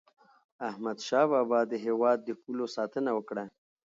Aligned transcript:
احمد 0.69 0.97
شاه 1.07 1.25
بابا 1.31 1.59
د 1.67 1.73
هیواد 1.85 2.19
د 2.23 2.29
پولو 2.41 2.65
ساتنه 2.75 3.11
وکړه. 3.13 3.43